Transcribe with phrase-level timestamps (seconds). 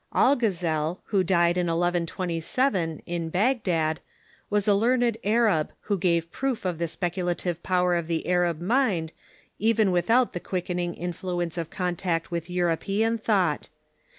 [0.15, 3.99] Algazel, who died in 1127, in Bagdad,
[4.49, 9.13] was a learned Arab, Avho gave proof of the speculative power of the Arab mind
[9.59, 13.69] even without the quickening influence of contact with Euro pean thought.